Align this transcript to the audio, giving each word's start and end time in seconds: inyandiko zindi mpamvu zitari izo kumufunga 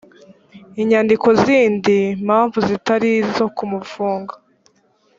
inyandiko 0.81 1.27
zindi 1.43 1.97
mpamvu 2.25 2.57
zitari 2.67 3.09
izo 3.23 3.45
kumufunga 3.55 4.33